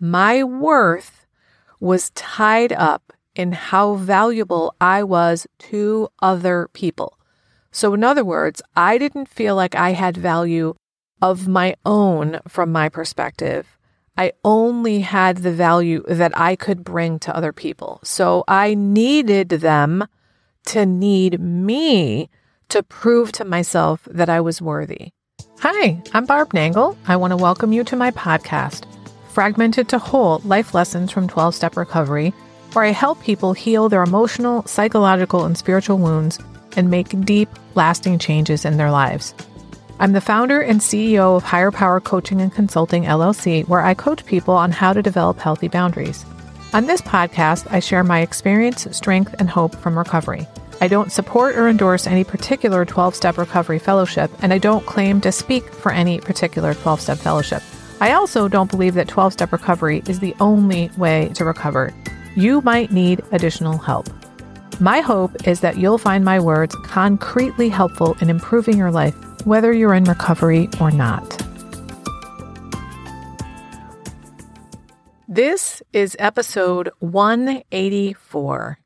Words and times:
my 0.00 0.42
worth 0.42 1.26
was 1.78 2.10
tied 2.10 2.72
up 2.72 3.12
in 3.34 3.52
how 3.52 3.94
valuable 3.94 4.74
I 4.80 5.02
was 5.02 5.46
to 5.58 6.08
other 6.20 6.68
people. 6.72 7.18
So, 7.70 7.94
in 7.94 8.02
other 8.02 8.24
words, 8.24 8.60
I 8.74 8.98
didn't 8.98 9.28
feel 9.28 9.54
like 9.54 9.76
I 9.76 9.92
had 9.92 10.16
value 10.16 10.74
of 11.22 11.46
my 11.46 11.76
own 11.84 12.40
from 12.48 12.72
my 12.72 12.88
perspective. 12.88 13.78
I 14.16 14.32
only 14.44 15.00
had 15.00 15.38
the 15.38 15.52
value 15.52 16.02
that 16.08 16.36
I 16.36 16.56
could 16.56 16.84
bring 16.84 17.18
to 17.20 17.34
other 17.34 17.52
people. 17.52 18.00
So 18.02 18.44
I 18.48 18.74
needed 18.74 19.48
them 19.48 20.06
to 20.66 20.84
need 20.84 21.40
me 21.40 22.28
to 22.68 22.82
prove 22.82 23.32
to 23.32 23.44
myself 23.44 24.06
that 24.10 24.28
I 24.28 24.40
was 24.40 24.60
worthy. 24.60 25.12
Hi, 25.60 26.02
I'm 26.12 26.26
Barb 26.26 26.52
Nangle. 26.52 26.96
I 27.06 27.16
want 27.16 27.32
to 27.32 27.36
welcome 27.36 27.72
you 27.72 27.84
to 27.84 27.96
my 27.96 28.10
podcast, 28.10 28.84
Fragmented 29.32 29.88
to 29.90 29.98
Whole 30.00 30.40
Life 30.44 30.74
Lessons 30.74 31.12
from 31.12 31.28
12 31.28 31.54
Step 31.54 31.76
Recovery, 31.76 32.34
where 32.72 32.84
I 32.84 32.90
help 32.90 33.22
people 33.22 33.52
heal 33.52 33.88
their 33.88 34.02
emotional, 34.02 34.66
psychological, 34.66 35.44
and 35.44 35.56
spiritual 35.56 35.98
wounds 35.98 36.40
and 36.76 36.90
make 36.90 37.24
deep, 37.24 37.48
lasting 37.76 38.18
changes 38.18 38.64
in 38.64 38.76
their 38.76 38.90
lives. 38.90 39.32
I'm 40.00 40.14
the 40.14 40.20
founder 40.20 40.60
and 40.60 40.80
CEO 40.80 41.36
of 41.36 41.44
Higher 41.44 41.70
Power 41.70 42.00
Coaching 42.00 42.40
and 42.40 42.52
Consulting 42.52 43.04
LLC, 43.04 43.68
where 43.68 43.82
I 43.82 43.94
coach 43.94 44.26
people 44.26 44.54
on 44.54 44.72
how 44.72 44.92
to 44.92 45.00
develop 45.00 45.38
healthy 45.38 45.68
boundaries. 45.68 46.26
On 46.72 46.86
this 46.86 47.00
podcast, 47.00 47.72
I 47.72 47.78
share 47.78 48.02
my 48.02 48.22
experience, 48.22 48.88
strength, 48.90 49.36
and 49.38 49.48
hope 49.48 49.76
from 49.76 49.96
recovery. 49.96 50.48
I 50.80 50.88
don't 50.88 51.12
support 51.12 51.54
or 51.54 51.68
endorse 51.68 52.08
any 52.08 52.24
particular 52.24 52.84
12 52.84 53.14
step 53.14 53.38
recovery 53.38 53.78
fellowship, 53.78 54.32
and 54.42 54.52
I 54.52 54.58
don't 54.58 54.86
claim 54.86 55.20
to 55.20 55.30
speak 55.30 55.72
for 55.72 55.92
any 55.92 56.18
particular 56.18 56.74
12 56.74 57.00
step 57.00 57.18
fellowship. 57.18 57.62
I 58.02 58.12
also 58.12 58.48
don't 58.48 58.70
believe 58.70 58.94
that 58.94 59.08
12 59.08 59.34
step 59.34 59.52
recovery 59.52 60.02
is 60.08 60.20
the 60.20 60.34
only 60.40 60.90
way 60.96 61.28
to 61.34 61.44
recover. 61.44 61.92
You 62.34 62.62
might 62.62 62.90
need 62.90 63.22
additional 63.30 63.76
help. 63.76 64.08
My 64.80 65.00
hope 65.00 65.46
is 65.46 65.60
that 65.60 65.76
you'll 65.76 65.98
find 65.98 66.24
my 66.24 66.40
words 66.40 66.74
concretely 66.84 67.68
helpful 67.68 68.16
in 68.22 68.30
improving 68.30 68.78
your 68.78 68.90
life 68.90 69.14
whether 69.46 69.72
you're 69.72 69.92
in 69.92 70.04
recovery 70.04 70.68
or 70.80 70.90
not. 70.90 71.36
This 75.28 75.82
is 75.92 76.16
episode 76.18 76.90
184. 77.00 78.78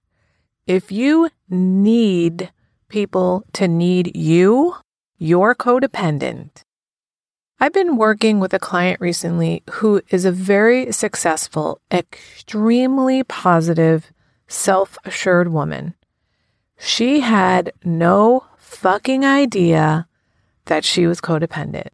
If 0.66 0.90
you 0.90 1.30
need 1.48 2.50
people 2.88 3.44
to 3.52 3.68
need 3.68 4.16
you, 4.16 4.74
you're 5.18 5.54
codependent. 5.54 6.64
I've 7.64 7.72
been 7.72 7.96
working 7.96 8.40
with 8.40 8.52
a 8.52 8.58
client 8.58 9.00
recently 9.00 9.62
who 9.70 10.02
is 10.10 10.26
a 10.26 10.30
very 10.30 10.92
successful, 10.92 11.80
extremely 11.90 13.22
positive, 13.22 14.12
self 14.46 14.98
assured 15.06 15.48
woman. 15.48 15.94
She 16.78 17.20
had 17.20 17.72
no 17.82 18.44
fucking 18.58 19.24
idea 19.24 20.06
that 20.66 20.84
she 20.84 21.06
was 21.06 21.22
codependent. 21.22 21.88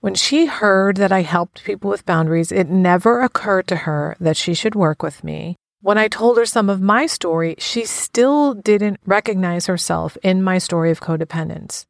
When 0.00 0.16
she 0.16 0.46
heard 0.46 0.96
that 0.96 1.12
I 1.12 1.22
helped 1.22 1.62
people 1.62 1.88
with 1.88 2.04
boundaries, 2.04 2.50
it 2.50 2.68
never 2.68 3.20
occurred 3.20 3.68
to 3.68 3.76
her 3.76 4.16
that 4.18 4.36
she 4.36 4.54
should 4.54 4.74
work 4.74 5.04
with 5.04 5.22
me. 5.22 5.54
When 5.82 5.98
I 5.98 6.08
told 6.08 6.36
her 6.36 6.46
some 6.46 6.68
of 6.68 6.80
my 6.82 7.06
story, 7.06 7.54
she 7.58 7.84
still 7.84 8.54
didn't 8.54 8.98
recognize 9.06 9.66
herself 9.66 10.18
in 10.24 10.42
my 10.42 10.58
story 10.58 10.90
of 10.90 11.00
codependence. 11.00 11.86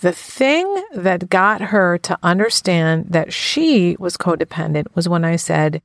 The 0.00 0.12
thing 0.12 0.82
that 0.92 1.30
got 1.30 1.60
her 1.60 1.96
to 1.98 2.18
understand 2.22 3.06
that 3.10 3.32
she 3.32 3.96
was 3.98 4.18
codependent 4.18 4.94
was 4.94 5.08
when 5.08 5.24
I 5.24 5.36
said, 5.36 5.80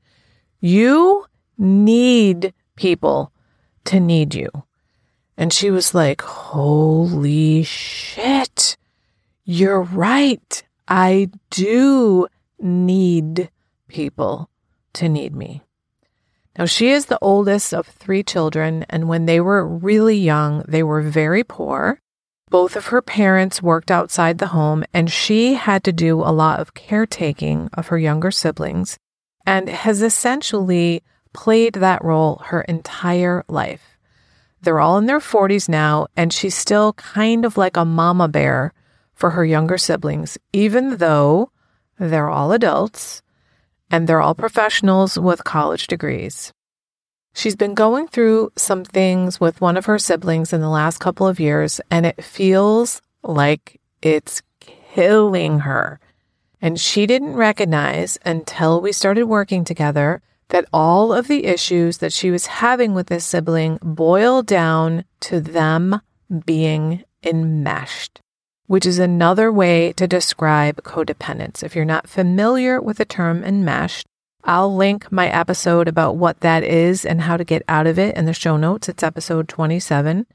You 0.59 1.25
need 1.57 2.53
people 2.75 3.31
to 3.85 3.99
need 3.99 4.35
you. 4.35 4.49
And 5.37 5.53
she 5.53 5.71
was 5.71 5.95
like, 5.95 6.21
Holy 6.21 7.63
shit. 7.63 8.75
You're 9.45 9.81
right. 9.81 10.63
I 10.87 11.29
do 11.49 12.27
need 12.59 13.49
people 13.87 14.49
to 14.93 15.07
need 15.07 15.33
me. 15.33 15.61
Now, 16.57 16.65
she 16.65 16.89
is 16.89 17.05
the 17.05 17.19
oldest 17.21 17.73
of 17.73 17.87
three 17.87 18.23
children, 18.23 18.85
and 18.89 19.07
when 19.07 19.25
they 19.25 19.39
were 19.39 19.65
really 19.65 20.17
young, 20.17 20.65
they 20.67 20.83
were 20.83 21.01
very 21.01 21.45
poor. 21.45 22.01
Both 22.51 22.75
of 22.75 22.87
her 22.87 23.01
parents 23.01 23.61
worked 23.61 23.89
outside 23.89 24.37
the 24.37 24.47
home, 24.47 24.83
and 24.93 25.09
she 25.09 25.53
had 25.53 25.85
to 25.85 25.93
do 25.93 26.19
a 26.19 26.35
lot 26.35 26.59
of 26.59 26.73
caretaking 26.73 27.69
of 27.73 27.87
her 27.87 27.97
younger 27.97 28.29
siblings 28.29 28.97
and 29.45 29.69
has 29.69 30.01
essentially 30.01 31.01
played 31.31 31.75
that 31.75 32.03
role 32.03 32.41
her 32.47 32.59
entire 32.63 33.45
life. 33.47 33.97
They're 34.61 34.81
all 34.81 34.97
in 34.97 35.05
their 35.05 35.21
40s 35.21 35.69
now, 35.69 36.07
and 36.17 36.33
she's 36.33 36.53
still 36.53 36.91
kind 36.91 37.45
of 37.45 37.55
like 37.55 37.77
a 37.77 37.85
mama 37.85 38.27
bear 38.27 38.73
for 39.13 39.29
her 39.29 39.45
younger 39.45 39.77
siblings, 39.77 40.37
even 40.51 40.97
though 40.97 41.51
they're 41.97 42.29
all 42.29 42.51
adults 42.51 43.21
and 43.89 44.07
they're 44.07 44.21
all 44.21 44.35
professionals 44.35 45.17
with 45.17 45.45
college 45.45 45.87
degrees. 45.87 46.51
She's 47.33 47.55
been 47.55 47.73
going 47.73 48.07
through 48.07 48.51
some 48.57 48.83
things 48.83 49.39
with 49.39 49.61
one 49.61 49.77
of 49.77 49.85
her 49.85 49.97
siblings 49.97 50.53
in 50.53 50.61
the 50.61 50.69
last 50.69 50.99
couple 50.99 51.27
of 51.27 51.39
years, 51.39 51.79
and 51.89 52.05
it 52.05 52.23
feels 52.23 53.01
like 53.23 53.79
it's 54.01 54.41
killing 54.59 55.59
her. 55.59 55.99
And 56.61 56.79
she 56.79 57.05
didn't 57.05 57.35
recognize 57.35 58.17
until 58.25 58.81
we 58.81 58.91
started 58.91 59.25
working 59.25 59.63
together 59.63 60.21
that 60.49 60.65
all 60.73 61.13
of 61.13 61.27
the 61.27 61.45
issues 61.45 61.99
that 61.99 62.13
she 62.13 62.29
was 62.29 62.45
having 62.47 62.93
with 62.93 63.07
this 63.07 63.25
sibling 63.25 63.79
boiled 63.81 64.45
down 64.45 65.05
to 65.21 65.39
them 65.39 66.01
being 66.45 67.03
enmeshed 67.23 68.21
which 68.71 68.85
is 68.85 68.99
another 68.99 69.51
way 69.51 69.91
to 69.91 70.07
describe 70.07 70.81
codependence. 70.83 71.61
If 71.61 71.75
you're 71.75 71.83
not 71.83 72.07
familiar 72.07 72.79
with 72.79 72.99
the 72.99 73.03
term 73.03 73.43
enmeshed, 73.43 74.07
I'll 74.43 74.75
link 74.75 75.11
my 75.11 75.27
episode 75.27 75.87
about 75.87 76.17
what 76.17 76.39
that 76.39 76.63
is 76.63 77.05
and 77.05 77.21
how 77.21 77.37
to 77.37 77.43
get 77.43 77.63
out 77.67 77.87
of 77.87 77.99
it 77.99 78.15
in 78.15 78.25
the 78.25 78.33
show 78.33 78.57
notes. 78.57 78.89
It's 78.89 79.03
episode 79.03 79.47
27. 79.47 80.25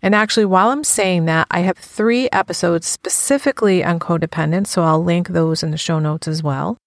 And 0.00 0.14
actually, 0.14 0.44
while 0.44 0.68
I'm 0.68 0.84
saying 0.84 1.24
that, 1.24 1.46
I 1.50 1.60
have 1.60 1.78
three 1.78 2.28
episodes 2.30 2.86
specifically 2.86 3.82
on 3.82 3.98
codependence, 3.98 4.68
so 4.68 4.82
I'll 4.82 5.02
link 5.02 5.28
those 5.28 5.62
in 5.62 5.70
the 5.70 5.76
show 5.76 5.98
notes 5.98 6.28
as 6.28 6.42
well. 6.42 6.78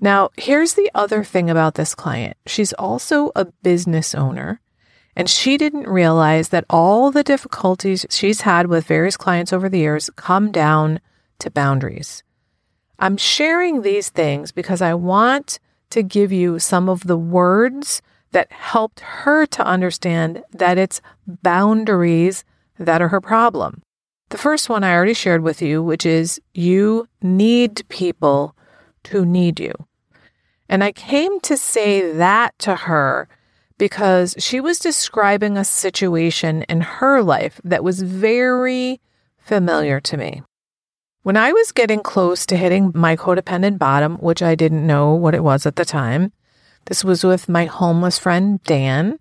Now, 0.00 0.30
here's 0.36 0.74
the 0.74 0.90
other 0.94 1.22
thing 1.24 1.48
about 1.48 1.74
this 1.76 1.94
client. 1.94 2.36
She's 2.46 2.72
also 2.74 3.30
a 3.36 3.46
business 3.62 4.14
owner. 4.14 4.60
And 5.14 5.28
she 5.28 5.58
didn't 5.58 5.86
realize 5.86 6.48
that 6.48 6.64
all 6.70 7.10
the 7.10 7.22
difficulties 7.22 8.06
she's 8.10 8.42
had 8.42 8.66
with 8.66 8.86
various 8.86 9.16
clients 9.16 9.52
over 9.52 9.68
the 9.68 9.78
years 9.78 10.10
come 10.16 10.50
down 10.50 11.00
to 11.38 11.50
boundaries. 11.50 12.22
I'm 12.98 13.16
sharing 13.16 13.82
these 13.82 14.08
things 14.08 14.52
because 14.52 14.80
I 14.80 14.94
want 14.94 15.58
to 15.92 16.02
give 16.02 16.32
you 16.32 16.58
some 16.58 16.88
of 16.88 17.06
the 17.06 17.18
words 17.18 18.00
that 18.32 18.50
helped 18.50 19.00
her 19.00 19.44
to 19.44 19.64
understand 19.64 20.42
that 20.50 20.78
it's 20.78 21.02
boundaries 21.26 22.44
that 22.78 23.02
are 23.02 23.08
her 23.08 23.20
problem. 23.20 23.82
The 24.30 24.38
first 24.38 24.70
one 24.70 24.82
I 24.82 24.94
already 24.94 25.12
shared 25.12 25.42
with 25.42 25.60
you, 25.60 25.82
which 25.82 26.06
is 26.06 26.40
you 26.54 27.08
need 27.20 27.86
people 27.90 28.56
to 29.04 29.26
need 29.26 29.60
you. 29.60 29.74
And 30.66 30.82
I 30.82 30.92
came 30.92 31.38
to 31.40 31.58
say 31.58 32.12
that 32.12 32.58
to 32.60 32.74
her 32.74 33.28
because 33.76 34.34
she 34.38 34.60
was 34.60 34.78
describing 34.78 35.58
a 35.58 35.64
situation 35.64 36.62
in 36.62 36.80
her 36.80 37.22
life 37.22 37.60
that 37.64 37.84
was 37.84 38.00
very 38.00 38.98
familiar 39.36 40.00
to 40.00 40.16
me. 40.16 40.42
When 41.22 41.36
I 41.36 41.52
was 41.52 41.70
getting 41.70 42.00
close 42.00 42.44
to 42.46 42.56
hitting 42.56 42.90
my 42.96 43.14
codependent 43.14 43.78
bottom, 43.78 44.16
which 44.16 44.42
I 44.42 44.56
didn't 44.56 44.84
know 44.84 45.14
what 45.14 45.36
it 45.36 45.44
was 45.44 45.66
at 45.66 45.76
the 45.76 45.84
time, 45.84 46.32
this 46.86 47.04
was 47.04 47.22
with 47.22 47.48
my 47.48 47.66
homeless 47.66 48.18
friend 48.18 48.60
Dan, 48.64 49.20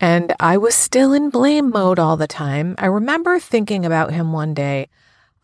and 0.00 0.34
I 0.40 0.56
was 0.56 0.74
still 0.74 1.12
in 1.12 1.30
blame 1.30 1.70
mode 1.70 2.00
all 2.00 2.16
the 2.16 2.26
time. 2.26 2.74
I 2.78 2.86
remember 2.86 3.38
thinking 3.38 3.86
about 3.86 4.12
him 4.12 4.32
one 4.32 4.54
day. 4.54 4.88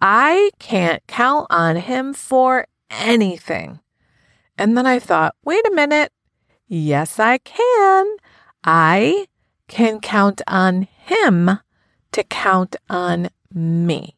I 0.00 0.50
can't 0.58 1.06
count 1.06 1.46
on 1.50 1.76
him 1.76 2.14
for 2.14 2.66
anything. 2.90 3.78
And 4.58 4.76
then 4.76 4.86
I 4.86 4.98
thought, 4.98 5.36
wait 5.44 5.64
a 5.68 5.74
minute. 5.74 6.10
Yes, 6.66 7.20
I 7.20 7.38
can. 7.38 8.16
I 8.64 9.26
can 9.68 10.00
count 10.00 10.42
on 10.48 10.88
him 11.04 11.60
to 12.10 12.24
count 12.24 12.74
on 12.90 13.28
me. 13.54 14.15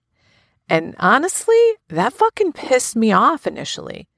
And 0.68 0.94
honestly, 0.98 1.74
that 1.88 2.12
fucking 2.12 2.52
pissed 2.52 2.94
me 2.96 3.12
off 3.12 3.46
initially 3.46 4.08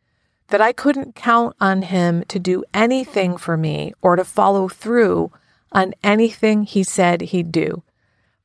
that 0.49 0.61
I 0.61 0.73
couldn't 0.73 1.15
count 1.15 1.55
on 1.61 1.83
him 1.83 2.25
to 2.29 2.39
do 2.39 2.65
anything 2.75 3.37
for 3.37 3.57
me 3.57 3.93
or 4.03 4.17
to 4.17 4.25
follow 4.25 4.69
through 4.69 5.33
on 5.73 5.95
anything 6.03 6.65
he 6.65 6.83
said 6.83 7.21
he'd 7.21 7.53
do. 7.53 7.85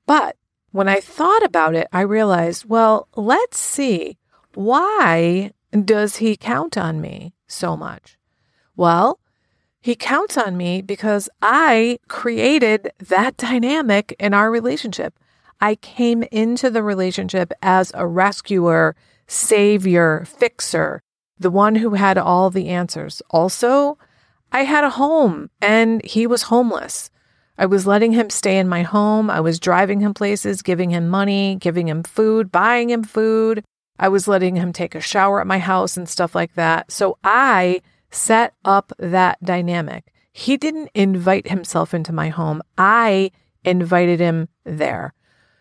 But 0.06 0.38
when 0.72 0.88
I 0.88 1.00
thought 1.00 1.44
about 1.44 1.74
it, 1.74 1.88
I 1.92 2.02
realized, 2.02 2.66
well, 2.66 3.08
let's 3.16 3.60
see. 3.60 4.18
Why 4.54 5.52
does 5.72 6.18
he 6.18 6.38
count 6.38 6.78
on 6.78 7.02
me 7.02 7.34
so 7.48 7.76
much? 7.76 8.18
Well, 8.76 9.20
he 9.82 9.96
counts 9.96 10.38
on 10.38 10.58
me 10.58 10.82
because 10.82 11.30
I 11.42 12.00
created 12.08 12.92
that 13.00 13.38
dynamic 13.38 14.16
in 14.20 14.34
our 14.34 14.52
relationship. 14.52 15.18
I 15.62 15.76
came 15.76 16.24
into 16.24 16.70
the 16.70 16.84
relationship 16.84 17.52
as 17.62 17.92
a 17.94 18.06
rescuer, 18.06 18.96
savior, 19.28 20.26
fixer, 20.26 21.02
the 21.40 21.52
one 21.52 21.76
who 21.76 21.96
had 21.96 22.18
all 22.18 22.50
the 22.50 22.70
answers. 22.70 23.22
Also, 23.30 23.98
I 24.52 24.64
had 24.64 24.84
a 24.84 24.90
home 24.92 25.50
and 25.62 26.04
he 26.06 26.28
was 26.28 26.44
homeless. 26.44 27.10
I 27.58 27.66
was 27.66 27.88
letting 27.88 28.12
him 28.12 28.30
stay 28.30 28.58
in 28.58 28.68
my 28.68 28.84
home. 28.84 29.30
I 29.30 29.40
was 29.40 29.60
driving 29.60 30.02
him 30.02 30.14
places, 30.14 30.62
giving 30.62 30.90
him 30.90 31.08
money, 31.08 31.56
giving 31.56 31.88
him 31.88 32.04
food, 32.04 32.52
buying 32.52 32.90
him 32.90 33.04
food. 33.04 33.64
I 33.98 34.10
was 34.10 34.28
letting 34.28 34.56
him 34.56 34.74
take 34.74 34.94
a 34.94 35.02
shower 35.02 35.40
at 35.40 35.48
my 35.48 35.60
house 35.60 35.96
and 35.96 36.08
stuff 36.08 36.36
like 36.36 36.54
that. 36.56 36.92
So 36.92 37.18
I 37.24 37.82
set 38.12 38.54
up 38.66 38.92
that 39.00 39.42
dynamic. 39.44 40.12
He 40.34 40.58
didn't 40.58 40.90
invite 40.94 41.48
himself 41.48 41.94
into 41.94 42.12
my 42.12 42.28
home. 42.28 42.62
I 42.78 43.32
invited 43.64 44.20
him 44.20 44.50
there. 44.66 45.14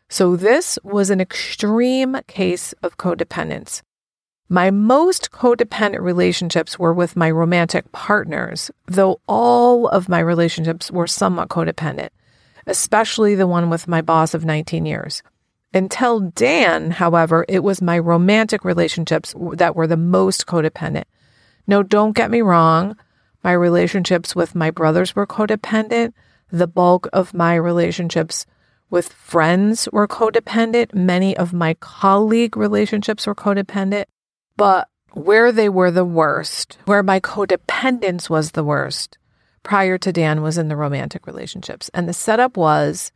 So 0.08 0.36
this 0.36 0.78
was 0.82 1.10
an 1.10 1.20
extreme 1.20 2.18
case 2.26 2.72
of 2.82 2.96
codependence. 2.96 3.82
My 4.48 4.70
most 4.70 5.30
codependent 5.30 6.00
relationships 6.00 6.78
were 6.78 6.92
with 6.92 7.16
my 7.16 7.30
romantic 7.30 7.90
partners, 7.92 8.70
though 8.86 9.20
all 9.26 9.88
of 9.88 10.08
my 10.08 10.20
relationships 10.20 10.90
were 10.90 11.06
somewhat 11.06 11.48
codependent, 11.48 12.10
especially 12.66 13.34
the 13.34 13.46
one 13.46 13.70
with 13.70 13.88
my 13.88 14.02
boss 14.02 14.34
of 14.34 14.44
19 14.44 14.84
years. 14.84 15.22
Until 15.72 16.20
Dan, 16.20 16.92
however, 16.92 17.44
it 17.48 17.64
was 17.64 17.82
my 17.82 17.98
romantic 17.98 18.64
relationships 18.64 19.34
that 19.54 19.74
were 19.74 19.86
the 19.86 19.96
most 19.96 20.46
codependent. 20.46 21.04
No, 21.66 21.82
don't 21.82 22.14
get 22.14 22.30
me 22.30 22.42
wrong. 22.42 22.96
My 23.42 23.52
relationships 23.52 24.36
with 24.36 24.54
my 24.54 24.70
brothers 24.70 25.16
were 25.16 25.26
codependent. 25.26 26.12
The 26.52 26.68
bulk 26.68 27.08
of 27.12 27.34
my 27.34 27.54
relationships 27.56 28.46
with 28.90 29.12
friends 29.12 29.88
were 29.92 30.08
codependent. 30.08 30.94
Many 30.94 31.36
of 31.36 31.52
my 31.52 31.74
colleague 31.74 32.56
relationships 32.56 33.26
were 33.26 33.34
codependent. 33.34 34.04
But 34.56 34.88
where 35.12 35.52
they 35.52 35.68
were 35.68 35.90
the 35.90 36.04
worst, 36.04 36.78
where 36.84 37.02
my 37.02 37.20
codependence 37.20 38.28
was 38.28 38.52
the 38.52 38.64
worst 38.64 39.18
prior 39.64 39.98
to 39.98 40.12
Dan 40.12 40.42
was 40.42 40.58
in 40.58 40.68
the 40.68 40.76
romantic 40.76 41.26
relationships. 41.26 41.90
And 41.92 42.08
the 42.08 42.12
setup 42.12 42.56
was 42.56 43.10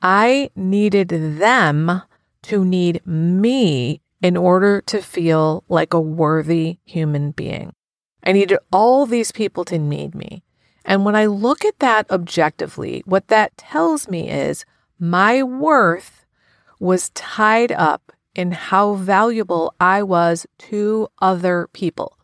I 0.00 0.50
needed 0.56 1.08
them 1.08 2.02
to 2.42 2.64
need 2.64 3.04
me 3.06 4.00
in 4.22 4.36
order 4.36 4.80
to 4.82 5.02
feel 5.02 5.64
like 5.68 5.92
a 5.92 6.00
worthy 6.00 6.78
human 6.84 7.32
being. 7.32 7.72
I 8.24 8.32
needed 8.32 8.58
all 8.72 9.06
these 9.06 9.32
people 9.32 9.64
to 9.66 9.78
need 9.78 10.14
me. 10.14 10.42
And 10.84 11.04
when 11.04 11.14
I 11.14 11.26
look 11.26 11.64
at 11.64 11.78
that 11.80 12.10
objectively, 12.10 13.02
what 13.04 13.28
that 13.28 13.56
tells 13.56 14.08
me 14.08 14.30
is 14.30 14.64
my 14.98 15.42
worth 15.42 16.26
was 16.78 17.10
tied 17.10 17.72
up 17.72 18.12
in 18.34 18.52
how 18.52 18.94
valuable 18.94 19.74
I 19.80 20.02
was 20.02 20.46
to 20.58 21.08
other 21.20 21.68
people. 21.72 22.18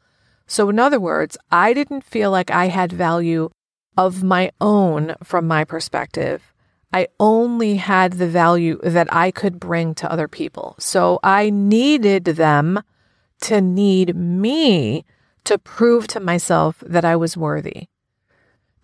So, 0.47 0.69
in 0.69 0.79
other 0.79 1.01
words, 1.01 1.37
I 1.51 1.73
didn't 1.73 2.05
feel 2.05 2.31
like 2.31 2.51
I 2.51 2.69
had 2.69 2.93
value 2.93 3.51
of 3.97 4.23
my 4.23 4.51
own 4.61 5.15
from 5.23 5.47
my 5.47 5.65
perspective. 5.65 6.53
I 6.93 7.09
only 7.19 7.77
had 7.77 8.15
the 8.15 8.29
value 8.29 8.79
that 8.85 9.13
I 9.13 9.33
could 9.33 9.59
bring 9.59 9.95
to 9.97 10.11
other 10.11 10.29
people. 10.29 10.77
So 10.79 11.19
I 11.25 11.51
needed 11.51 12.25
them 12.25 12.83
to 13.43 13.61
need 13.61 14.15
me 14.15 15.05
to 15.43 15.59
prove 15.59 16.07
to 16.09 16.21
myself 16.21 16.83
that 16.87 17.05
I 17.05 17.17
was 17.17 17.37
worthy. 17.37 17.89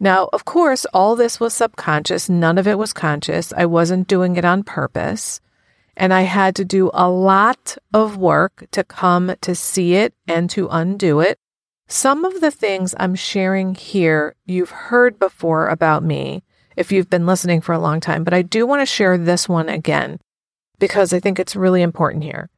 Now, 0.03 0.31
of 0.33 0.47
course, 0.47 0.87
all 0.95 1.15
this 1.15 1.39
was 1.39 1.53
subconscious. 1.53 2.31
None 2.31 2.57
of 2.57 2.67
it 2.67 2.79
was 2.79 2.95
conscious. 2.95 3.53
I 3.55 3.67
wasn't 3.67 4.09
doing 4.09 4.37
it 4.37 4.45
on 4.47 4.65
purpose. 4.65 5.41
And 5.95 6.15
I 6.15 6.23
had 6.23 6.57
to 6.57 6.65
do 6.65 6.91
a 6.95 7.11
lot 7.11 7.77
of 7.93 8.17
work 8.17 8.67
to 8.71 8.83
come 8.83 9.35
to 9.43 9.55
see 9.55 9.95
it 9.95 10.15
and 10.27 10.49
to 10.51 10.69
undo 10.71 11.21
it. 11.21 11.39
Some 11.87 12.25
of 12.25 12.41
the 12.41 12.51
things 12.51 12.95
I'm 12.99 13.15
sharing 13.15 13.75
here, 13.75 14.35
you've 14.47 14.71
heard 14.71 15.19
before 15.19 15.69
about 15.69 16.03
me 16.03 16.45
if 16.77 16.91
you've 16.91 17.11
been 17.11 17.27
listening 17.27 17.61
for 17.61 17.75
a 17.75 17.79
long 17.79 18.01
time, 18.01 18.25
but 18.25 18.33
I 18.33 18.41
do 18.41 18.65
want 18.65 18.81
to 18.81 18.87
share 18.87 19.19
this 19.19 19.49
one 19.49 19.69
again 19.69 20.19
because 20.79 21.13
I 21.13 21.21
think 21.21 21.39
it's 21.39 21.55
really 21.55 21.83
important 21.83 22.25
here. 22.25 22.49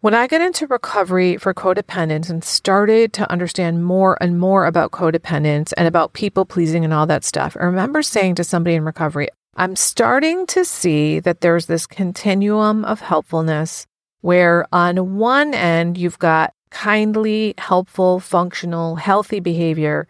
When 0.00 0.14
I 0.14 0.28
got 0.28 0.40
into 0.40 0.68
recovery 0.68 1.38
for 1.38 1.52
codependence 1.52 2.30
and 2.30 2.44
started 2.44 3.12
to 3.14 3.28
understand 3.28 3.84
more 3.84 4.16
and 4.20 4.38
more 4.38 4.64
about 4.64 4.92
codependence 4.92 5.72
and 5.76 5.88
about 5.88 6.12
people 6.12 6.44
pleasing 6.44 6.84
and 6.84 6.94
all 6.94 7.04
that 7.06 7.24
stuff, 7.24 7.56
I 7.58 7.64
remember 7.64 8.02
saying 8.04 8.36
to 8.36 8.44
somebody 8.44 8.76
in 8.76 8.84
recovery, 8.84 9.28
I'm 9.56 9.74
starting 9.74 10.46
to 10.46 10.64
see 10.64 11.18
that 11.18 11.40
there's 11.40 11.66
this 11.66 11.84
continuum 11.84 12.84
of 12.84 13.00
helpfulness 13.00 13.88
where 14.20 14.66
on 14.72 15.16
one 15.16 15.52
end, 15.52 15.98
you've 15.98 16.20
got 16.20 16.54
kindly, 16.70 17.54
helpful, 17.58 18.20
functional, 18.20 18.94
healthy 18.94 19.40
behavior. 19.40 20.06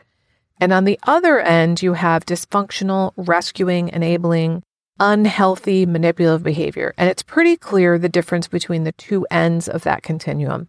And 0.61 0.71
on 0.71 0.85
the 0.85 1.01
other 1.05 1.41
end, 1.41 1.81
you 1.83 1.95
have 1.95 2.27
dysfunctional, 2.27 3.15
rescuing, 3.17 3.89
enabling, 3.89 4.65
unhealthy, 5.01 5.87
manipulative 5.87 6.43
behavior. 6.43 6.95
And 6.97 7.09
it's 7.09 7.23
pretty 7.23 7.57
clear 7.57 7.99
the 7.99 8.09
difference 8.09 8.49
between 8.49 8.85
the 8.85 8.93
two 8.93 9.27
ends 9.31 9.69
of 9.69 9.83
that 9.83 10.03
continuum. 10.03 10.69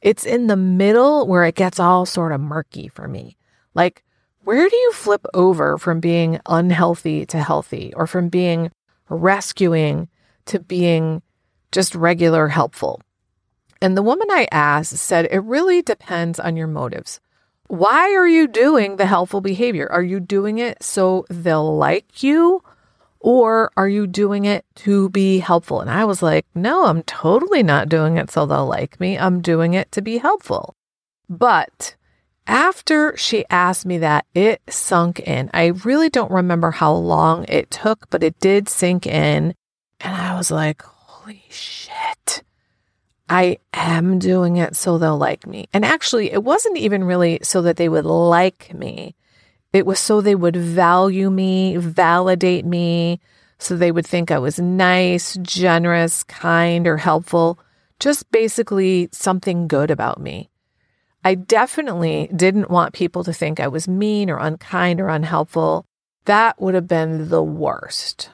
It's 0.00 0.24
in 0.24 0.46
the 0.46 0.56
middle 0.56 1.26
where 1.26 1.44
it 1.44 1.54
gets 1.54 1.80
all 1.80 2.06
sort 2.06 2.32
of 2.32 2.40
murky 2.40 2.88
for 2.88 3.08
me. 3.08 3.36
Like, 3.74 4.04
where 4.44 4.68
do 4.68 4.76
you 4.76 4.92
flip 4.92 5.24
over 5.32 5.78
from 5.78 6.00
being 6.00 6.40
unhealthy 6.46 7.24
to 7.26 7.38
healthy 7.38 7.92
or 7.96 8.06
from 8.06 8.28
being 8.28 8.70
rescuing 9.08 10.08
to 10.46 10.60
being 10.60 11.22
just 11.72 11.94
regular 11.94 12.48
helpful? 12.48 13.00
And 13.80 13.96
the 13.96 14.02
woman 14.02 14.28
I 14.30 14.46
asked 14.52 14.96
said, 14.96 15.28
It 15.30 15.40
really 15.40 15.82
depends 15.82 16.38
on 16.38 16.56
your 16.56 16.66
motives. 16.66 17.20
Why 17.68 18.14
are 18.14 18.28
you 18.28 18.46
doing 18.46 18.96
the 18.96 19.06
helpful 19.06 19.40
behavior? 19.40 19.90
Are 19.90 20.02
you 20.02 20.20
doing 20.20 20.58
it 20.58 20.82
so 20.82 21.24
they'll 21.30 21.76
like 21.76 22.22
you? 22.22 22.62
Or 23.24 23.72
are 23.74 23.88
you 23.88 24.06
doing 24.06 24.44
it 24.44 24.66
to 24.84 25.08
be 25.08 25.38
helpful? 25.38 25.80
And 25.80 25.88
I 25.88 26.04
was 26.04 26.22
like, 26.22 26.44
No, 26.54 26.84
I'm 26.84 27.02
totally 27.04 27.62
not 27.62 27.88
doing 27.88 28.18
it 28.18 28.30
so 28.30 28.44
they'll 28.44 28.66
like 28.66 29.00
me. 29.00 29.18
I'm 29.18 29.40
doing 29.40 29.72
it 29.72 29.90
to 29.92 30.02
be 30.02 30.18
helpful. 30.18 30.76
But 31.26 31.96
after 32.46 33.16
she 33.16 33.46
asked 33.48 33.86
me 33.86 33.96
that, 33.96 34.26
it 34.34 34.60
sunk 34.68 35.20
in. 35.20 35.48
I 35.54 35.68
really 35.68 36.10
don't 36.10 36.30
remember 36.30 36.70
how 36.70 36.92
long 36.92 37.46
it 37.48 37.70
took, 37.70 38.10
but 38.10 38.22
it 38.22 38.38
did 38.40 38.68
sink 38.68 39.06
in. 39.06 39.54
And 40.00 40.14
I 40.14 40.36
was 40.36 40.50
like, 40.50 40.82
holy 40.82 41.46
shit. 41.48 42.42
I 43.30 43.56
am 43.72 44.18
doing 44.18 44.58
it 44.58 44.76
so 44.76 44.98
they'll 44.98 45.16
like 45.16 45.46
me. 45.46 45.70
And 45.72 45.82
actually, 45.82 46.30
it 46.30 46.44
wasn't 46.44 46.76
even 46.76 47.04
really 47.04 47.38
so 47.42 47.62
that 47.62 47.78
they 47.78 47.88
would 47.88 48.04
like 48.04 48.74
me. 48.74 49.14
It 49.74 49.86
was 49.86 49.98
so 49.98 50.20
they 50.20 50.36
would 50.36 50.54
value 50.54 51.30
me, 51.30 51.76
validate 51.76 52.64
me, 52.64 53.20
so 53.58 53.76
they 53.76 53.90
would 53.90 54.06
think 54.06 54.30
I 54.30 54.38
was 54.38 54.60
nice, 54.60 55.36
generous, 55.42 56.22
kind, 56.22 56.86
or 56.86 56.96
helpful. 56.96 57.58
Just 57.98 58.30
basically 58.30 59.08
something 59.10 59.66
good 59.66 59.90
about 59.90 60.20
me. 60.20 60.48
I 61.24 61.34
definitely 61.34 62.30
didn't 62.36 62.70
want 62.70 62.94
people 62.94 63.24
to 63.24 63.32
think 63.32 63.58
I 63.58 63.66
was 63.66 63.88
mean 63.88 64.30
or 64.30 64.38
unkind 64.38 65.00
or 65.00 65.08
unhelpful. 65.08 65.86
That 66.26 66.60
would 66.60 66.74
have 66.74 66.86
been 66.86 67.28
the 67.28 67.42
worst. 67.42 68.30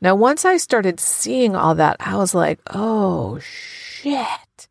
Now, 0.00 0.14
once 0.14 0.46
I 0.46 0.56
started 0.56 0.98
seeing 0.98 1.54
all 1.54 1.74
that, 1.74 1.96
I 2.00 2.16
was 2.16 2.34
like, 2.34 2.60
oh 2.70 3.38
shit. 3.40 4.68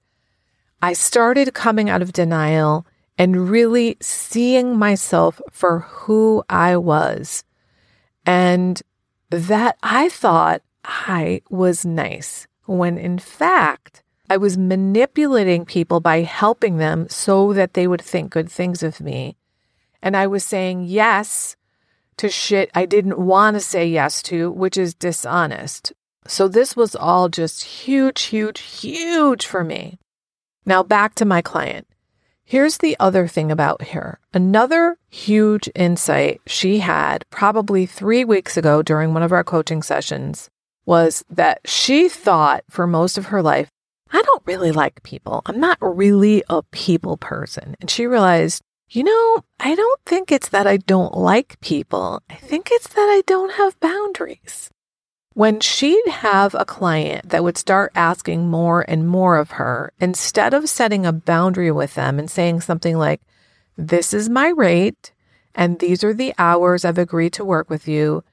I 0.81 0.93
started 0.93 1.53
coming 1.53 1.91
out 1.91 2.01
of 2.01 2.11
denial 2.11 2.87
and 3.21 3.51
really 3.51 3.97
seeing 4.01 4.79
myself 4.79 5.39
for 5.51 5.81
who 5.81 6.43
I 6.49 6.75
was. 6.75 7.43
And 8.25 8.81
that 9.29 9.77
I 9.83 10.09
thought 10.09 10.63
I 10.83 11.43
was 11.47 11.85
nice 11.85 12.47
when 12.65 12.97
in 12.97 13.19
fact, 13.19 14.01
I 14.27 14.37
was 14.37 14.57
manipulating 14.57 15.65
people 15.65 15.99
by 15.99 16.21
helping 16.21 16.77
them 16.77 17.07
so 17.09 17.53
that 17.53 17.75
they 17.75 17.85
would 17.85 18.01
think 18.01 18.31
good 18.31 18.49
things 18.49 18.81
of 18.81 18.99
me. 18.99 19.37
And 20.01 20.17
I 20.17 20.25
was 20.25 20.43
saying 20.43 20.85
yes 20.85 21.55
to 22.17 22.27
shit 22.27 22.71
I 22.73 22.87
didn't 22.87 23.19
want 23.19 23.53
to 23.53 23.59
say 23.59 23.87
yes 23.87 24.23
to, 24.23 24.49
which 24.49 24.77
is 24.77 24.95
dishonest. 24.95 25.93
So 26.25 26.47
this 26.47 26.75
was 26.75 26.95
all 26.95 27.29
just 27.29 27.63
huge, 27.65 28.23
huge, 28.23 28.61
huge 28.61 29.45
for 29.45 29.63
me. 29.63 29.99
Now 30.65 30.81
back 30.81 31.13
to 31.15 31.25
my 31.25 31.43
client. 31.43 31.85
Here's 32.51 32.79
the 32.79 32.97
other 32.99 33.29
thing 33.29 33.49
about 33.49 33.81
her. 33.81 34.19
Another 34.33 34.97
huge 35.09 35.69
insight 35.73 36.41
she 36.45 36.79
had 36.79 37.23
probably 37.29 37.85
three 37.85 38.25
weeks 38.25 38.57
ago 38.57 38.81
during 38.81 39.13
one 39.13 39.23
of 39.23 39.31
our 39.31 39.45
coaching 39.45 39.81
sessions 39.81 40.49
was 40.85 41.23
that 41.29 41.61
she 41.63 42.09
thought 42.09 42.65
for 42.69 42.85
most 42.85 43.17
of 43.17 43.27
her 43.27 43.41
life 43.41 43.69
I 44.11 44.21
don't 44.21 44.43
really 44.45 44.73
like 44.73 45.01
people. 45.01 45.43
I'm 45.45 45.61
not 45.61 45.77
really 45.79 46.43
a 46.49 46.61
people 46.73 47.15
person. 47.15 47.77
And 47.79 47.89
she 47.89 48.05
realized, 48.05 48.61
you 48.89 49.05
know, 49.05 49.45
I 49.57 49.73
don't 49.73 50.01
think 50.05 50.29
it's 50.29 50.49
that 50.49 50.67
I 50.67 50.75
don't 50.75 51.15
like 51.15 51.57
people. 51.61 52.21
I 52.29 52.35
think 52.35 52.67
it's 52.69 52.89
that 52.89 53.07
I 53.09 53.23
don't 53.25 53.53
have 53.53 53.79
boundaries. 53.79 54.69
When 55.33 55.61
she'd 55.61 56.07
have 56.07 56.53
a 56.55 56.65
client 56.65 57.29
that 57.29 57.43
would 57.43 57.57
start 57.57 57.93
asking 57.95 58.49
more 58.49 58.83
and 58.87 59.07
more 59.07 59.37
of 59.37 59.51
her, 59.51 59.93
instead 59.99 60.53
of 60.53 60.67
setting 60.67 61.05
a 61.05 61.13
boundary 61.13 61.71
with 61.71 61.95
them 61.95 62.19
and 62.19 62.29
saying 62.29 62.61
something 62.61 62.97
like, 62.97 63.21
This 63.77 64.13
is 64.13 64.29
my 64.29 64.49
rate, 64.49 65.13
and 65.55 65.79
these 65.79 66.03
are 66.03 66.13
the 66.13 66.33
hours 66.37 66.83
I've 66.83 66.97
agreed 66.97 67.33
to 67.33 67.45
work 67.45 67.69
with 67.69 67.87
you, 67.87 68.23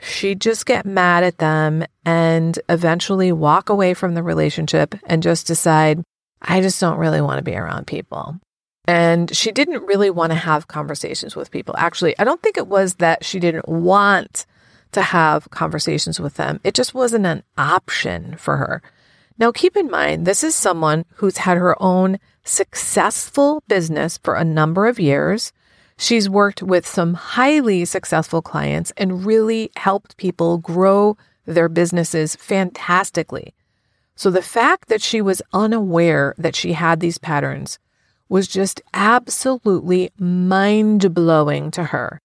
she'd 0.00 0.40
just 0.40 0.66
get 0.66 0.86
mad 0.86 1.24
at 1.24 1.38
them 1.38 1.84
and 2.04 2.58
eventually 2.68 3.32
walk 3.32 3.68
away 3.68 3.94
from 3.94 4.14
the 4.14 4.22
relationship 4.22 4.94
and 5.04 5.22
just 5.22 5.46
decide, 5.46 6.04
I 6.40 6.60
just 6.60 6.80
don't 6.80 6.98
really 6.98 7.20
want 7.20 7.38
to 7.38 7.44
be 7.44 7.56
around 7.56 7.86
people. 7.86 8.38
And 8.86 9.34
she 9.34 9.50
didn't 9.50 9.86
really 9.86 10.10
want 10.10 10.30
to 10.30 10.38
have 10.38 10.68
conversations 10.68 11.34
with 11.34 11.50
people. 11.50 11.74
Actually, 11.78 12.18
I 12.18 12.24
don't 12.24 12.42
think 12.42 12.58
it 12.58 12.68
was 12.68 12.94
that 12.96 13.24
she 13.24 13.40
didn't 13.40 13.68
want 13.68 14.46
to 14.94 15.02
have 15.02 15.50
conversations 15.50 16.18
with 16.18 16.34
them. 16.34 16.60
It 16.64 16.74
just 16.74 16.94
wasn't 16.94 17.26
an 17.26 17.42
option 17.58 18.36
for 18.36 18.56
her. 18.56 18.82
Now, 19.38 19.52
keep 19.52 19.76
in 19.76 19.90
mind, 19.90 20.26
this 20.26 20.44
is 20.44 20.54
someone 20.54 21.04
who's 21.16 21.38
had 21.38 21.58
her 21.58 21.80
own 21.82 22.18
successful 22.44 23.62
business 23.68 24.18
for 24.18 24.34
a 24.34 24.44
number 24.44 24.86
of 24.86 25.00
years. 25.00 25.52
She's 25.96 26.28
worked 26.28 26.62
with 26.62 26.86
some 26.86 27.14
highly 27.14 27.84
successful 27.84 28.42
clients 28.42 28.92
and 28.96 29.26
really 29.26 29.70
helped 29.76 30.16
people 30.16 30.58
grow 30.58 31.16
their 31.46 31.68
businesses 31.68 32.36
fantastically. 32.36 33.54
So 34.16 34.30
the 34.30 34.42
fact 34.42 34.88
that 34.88 35.02
she 35.02 35.20
was 35.20 35.42
unaware 35.52 36.34
that 36.38 36.54
she 36.54 36.74
had 36.74 37.00
these 37.00 37.18
patterns 37.18 37.78
was 38.28 38.48
just 38.48 38.80
absolutely 38.92 40.10
mind 40.18 41.12
blowing 41.12 41.70
to 41.72 41.84
her. 41.84 42.20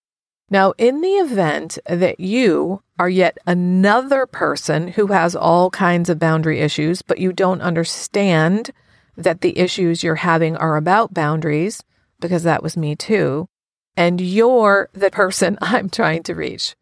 Now, 0.50 0.74
in 0.77 1.01
the 1.01 1.13
event 1.13 1.77
that 1.86 2.20
you 2.20 2.82
are 2.98 3.10
yet 3.10 3.38
another 3.46 4.25
person 4.25 4.89
who 4.89 5.08
has 5.08 5.36
all 5.36 5.70
kinds 5.70 6.10
of 6.10 6.18
boundary 6.18 6.60
issues, 6.60 7.01
but 7.01 7.20
you 7.20 7.32
don't 7.32 7.62
understand 7.62 8.72
that 9.15 9.41
the 9.41 9.58
issues 9.60 10.03
you're 10.03 10.15
having 10.15 10.58
are 10.58 10.75
about 10.75 11.13
boundaries, 11.13 11.84
because 12.20 12.44
that 12.44 12.63
was 12.63 12.75
me 12.75 12.96
too, 12.96 13.48
and 13.96 14.20
you're 14.20 14.89
the 14.94 15.12
person 15.12 15.58
I'm 15.62 15.89
trying 15.89 16.24
to 16.24 16.36
reach. 16.36 16.75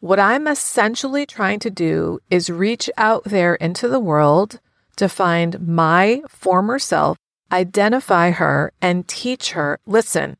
What 0.00 0.18
I'm 0.18 0.46
essentially 0.48 1.24
trying 1.24 1.60
to 1.60 1.70
do 1.70 2.20
is 2.30 2.50
reach 2.50 2.90
out 2.96 3.24
there 3.24 3.54
into 3.54 3.88
the 3.88 4.00
world 4.00 4.60
to 4.96 5.08
find 5.08 5.66
my 5.66 6.22
former 6.28 6.78
self, 6.78 7.16
identify 7.50 8.32
her, 8.32 8.72
and 8.82 9.06
teach 9.08 9.52
her 9.52 9.78
listen, 9.86 10.36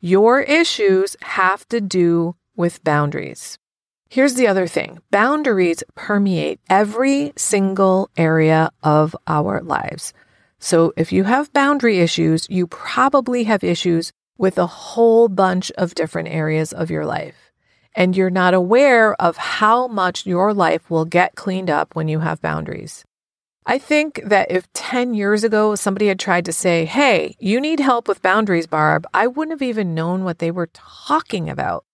your 0.00 0.40
issues 0.40 1.16
have 1.22 1.68
to 1.68 1.80
do 1.80 2.34
with 2.56 2.82
boundaries. 2.82 3.58
Here's 4.08 4.34
the 4.34 4.48
other 4.48 4.66
thing 4.66 4.98
boundaries 5.10 5.84
permeate 5.94 6.58
every 6.68 7.32
single 7.36 8.10
area 8.16 8.70
of 8.82 9.14
our 9.26 9.62
lives. 9.62 10.12
So 10.58 10.92
if 10.96 11.12
you 11.12 11.24
have 11.24 11.52
boundary 11.52 12.00
issues, 12.00 12.46
you 12.50 12.66
probably 12.66 13.44
have 13.44 13.62
issues 13.62 14.12
with 14.36 14.58
a 14.58 14.66
whole 14.66 15.28
bunch 15.28 15.70
of 15.72 15.94
different 15.94 16.28
areas 16.28 16.72
of 16.72 16.90
your 16.90 17.06
life. 17.06 17.52
And 17.94 18.16
you're 18.16 18.30
not 18.30 18.54
aware 18.54 19.14
of 19.20 19.36
how 19.36 19.86
much 19.86 20.26
your 20.26 20.54
life 20.54 20.90
will 20.90 21.04
get 21.04 21.34
cleaned 21.34 21.70
up 21.70 21.94
when 21.94 22.08
you 22.08 22.20
have 22.20 22.40
boundaries. 22.40 23.04
I 23.70 23.78
think 23.78 24.20
that 24.24 24.50
if 24.50 24.70
10 24.72 25.14
years 25.14 25.44
ago 25.44 25.76
somebody 25.76 26.08
had 26.08 26.18
tried 26.18 26.44
to 26.46 26.52
say, 26.52 26.86
Hey, 26.86 27.36
you 27.38 27.60
need 27.60 27.78
help 27.78 28.08
with 28.08 28.20
boundaries, 28.20 28.66
Barb, 28.66 29.06
I 29.14 29.28
wouldn't 29.28 29.52
have 29.52 29.62
even 29.62 29.94
known 29.94 30.24
what 30.24 30.40
they 30.40 30.50
were 30.50 30.70
talking 30.72 31.48
about. 31.48 31.84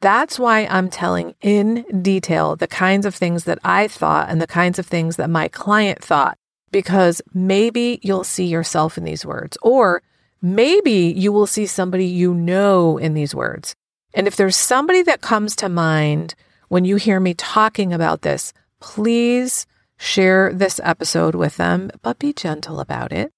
That's 0.00 0.38
why 0.38 0.60
I'm 0.60 0.88
telling 0.88 1.34
in 1.42 1.84
detail 2.00 2.56
the 2.56 2.66
kinds 2.66 3.04
of 3.04 3.14
things 3.14 3.44
that 3.44 3.58
I 3.62 3.86
thought 3.86 4.30
and 4.30 4.40
the 4.40 4.46
kinds 4.46 4.78
of 4.78 4.86
things 4.86 5.16
that 5.16 5.28
my 5.28 5.48
client 5.48 6.02
thought, 6.02 6.38
because 6.70 7.20
maybe 7.34 8.00
you'll 8.02 8.24
see 8.24 8.46
yourself 8.46 8.96
in 8.96 9.04
these 9.04 9.26
words, 9.26 9.58
or 9.60 10.02
maybe 10.40 11.12
you 11.14 11.32
will 11.32 11.46
see 11.46 11.66
somebody 11.66 12.06
you 12.06 12.32
know 12.32 12.96
in 12.96 13.12
these 13.12 13.34
words. 13.34 13.74
And 14.14 14.26
if 14.26 14.36
there's 14.36 14.56
somebody 14.56 15.02
that 15.02 15.20
comes 15.20 15.54
to 15.56 15.68
mind 15.68 16.34
when 16.68 16.86
you 16.86 16.96
hear 16.96 17.20
me 17.20 17.34
talking 17.34 17.92
about 17.92 18.22
this, 18.22 18.54
please 18.80 19.66
share 20.04 20.52
this 20.52 20.80
episode 20.84 21.34
with 21.34 21.56
them, 21.56 21.90
but 22.02 22.18
be 22.18 22.32
gentle 22.32 22.78
about 22.78 23.12
it. 23.12 23.32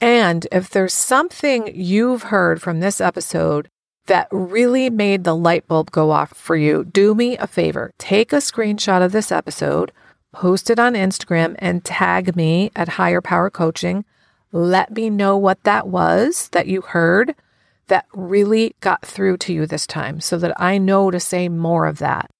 And 0.00 0.46
if 0.52 0.70
there's 0.70 0.94
something 0.94 1.70
you've 1.74 2.24
heard 2.24 2.60
from 2.62 2.80
this 2.80 3.00
episode 3.00 3.68
that 4.06 4.28
really 4.30 4.90
made 4.90 5.24
the 5.24 5.36
light 5.36 5.66
bulb 5.66 5.90
go 5.90 6.10
off 6.10 6.32
for 6.36 6.56
you, 6.56 6.84
do 6.84 7.14
me 7.14 7.36
a 7.36 7.46
favor. 7.46 7.92
Take 7.98 8.32
a 8.32 8.36
screenshot 8.36 9.04
of 9.04 9.12
this 9.12 9.30
episode, 9.30 9.92
post 10.32 10.70
it 10.70 10.78
on 10.78 10.94
Instagram, 10.94 11.54
and 11.58 11.84
tag 11.84 12.36
me 12.36 12.70
at 12.74 12.88
Higher 12.90 13.20
Power 13.20 13.50
Coaching. 13.50 14.04
Let 14.52 14.92
me 14.92 15.10
know 15.10 15.36
what 15.36 15.62
that 15.64 15.86
was 15.86 16.48
that 16.50 16.66
you 16.66 16.80
heard 16.80 17.34
that 17.86 18.06
really 18.14 18.74
got 18.80 19.04
through 19.04 19.36
to 19.38 19.52
you 19.52 19.66
this 19.66 19.86
time 19.86 20.20
so 20.20 20.38
that 20.38 20.60
I 20.60 20.78
know 20.78 21.10
to 21.10 21.20
say 21.20 21.48
more 21.48 21.86
of 21.86 21.98
that. 21.98 22.30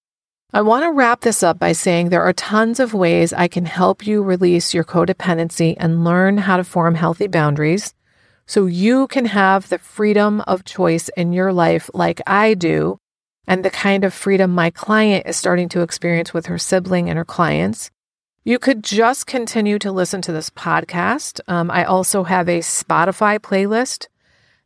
I 0.53 0.63
want 0.63 0.85
to 0.85 0.91
wrap 0.91 1.21
this 1.21 1.45
up 1.45 1.61
by 1.61 1.71
saying 1.71 2.09
there 2.09 2.25
are 2.25 2.33
tons 2.33 2.81
of 2.81 2.93
ways 2.93 3.33
I 3.33 3.47
can 3.47 3.67
help 3.67 4.05
you 4.05 4.21
release 4.21 4.75
your 4.75 4.83
codependency 4.83 5.77
and 5.79 6.03
learn 6.03 6.39
how 6.39 6.57
to 6.57 6.65
form 6.65 6.97
healthy 6.97 7.29
boundaries 7.29 7.95
so 8.47 8.67
you 8.67 9.07
can 9.07 9.27
have 9.27 9.69
the 9.69 9.79
freedom 9.79 10.41
of 10.49 10.65
choice 10.65 11.09
in 11.11 11.33
your 11.33 11.53
life 11.53 11.89
like 11.95 12.21
I 12.27 12.55
do 12.55 12.99
and 13.47 13.65
the 13.65 13.71
kind 13.71 14.05
of 14.05 14.13
freedom 14.13 14.51
my 14.51 14.71
client 14.71 15.25
is 15.25 15.37
starting 15.37 15.69
to 15.69 15.83
experience 15.83 16.35
with 16.35 16.47
her 16.47 16.59
sibling 16.59 17.09
and 17.09 17.17
her 17.17 17.25
clients. 17.25 17.93
You 18.43 18.59
could 18.59 18.83
just 18.83 19.29
continue 19.29 19.79
to 19.79 19.93
listen 19.93 20.21
to 20.23 20.33
this 20.33 20.51
podcast. 20.51 21.39
Um, 21.47 21.71
I 21.71 21.85
also 21.85 22.25
have 22.25 22.49
a 22.49 22.59
Spotify 22.59 23.39
playlist 23.39 24.09